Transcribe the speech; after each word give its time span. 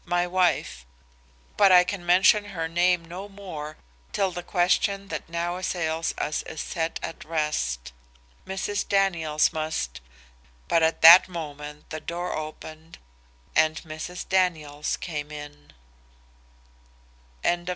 My 0.07 0.25
wife 0.25 0.83
But 1.57 1.71
I 1.71 1.83
can 1.83 2.03
mention 2.03 2.45
her 2.45 2.67
name 2.67 3.05
no 3.05 3.29
more 3.29 3.77
till 4.13 4.31
the 4.31 4.41
question 4.41 5.09
that 5.09 5.29
now 5.29 5.57
assails 5.57 6.15
us 6.17 6.41
is 6.47 6.59
set 6.59 6.99
at 7.03 7.23
rest. 7.23 7.93
Mrs. 8.47 8.87
Daniels 8.89 9.53
must" 9.53 10.01
But 10.67 10.81
at 10.81 11.03
that 11.03 11.29
moment 11.29 11.91
the 11.91 11.99
door 11.99 12.33
opened 12.35 12.97
and 13.55 13.75
Mrs. 13.83 14.27
Daniels 14.27 14.97
came 14.97 15.29
in. 15.31 15.71
CHAPTER 17.43 17.65
XIV. 17.67 17.69